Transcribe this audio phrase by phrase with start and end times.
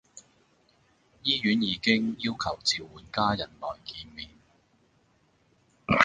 [1.21, 4.29] 醫院已經要求召喚家人來見面